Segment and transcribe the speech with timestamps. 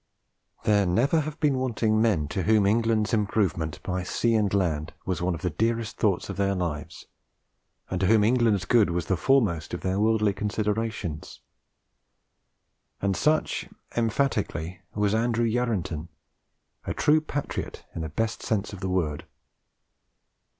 [0.63, 5.21] "There never have been wanting men to whom England's improvement by sea and land was
[5.21, 7.05] one of the dearest thoughts of their lives,
[7.87, 11.41] and to whom England's good was the foremost of their worldly considerations.
[12.99, 16.07] And such, emphatically, was Andrew Yarranton,
[16.85, 19.27] a true patriot in the best sense of the word."